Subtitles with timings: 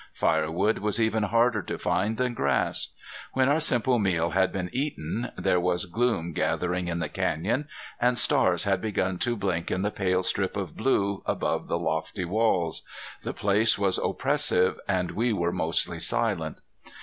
[0.13, 2.87] Firewood was even harder to find than grass.
[3.33, 7.67] When our simple meal had been eaten there was gloom gathering in the canyon
[7.99, 12.25] and stars had begun to blink in the pale strip of blue above the lofty
[12.25, 12.81] walls.
[13.21, 16.61] The place was oppressive and we were mostly silent.